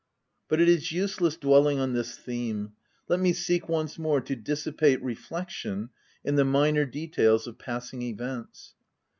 [0.49, 2.71] But it is useless dwelling on this theme:
[3.07, 5.91] let me seek once more to dis sipate reflection
[6.25, 8.73] in the minor details of passing events.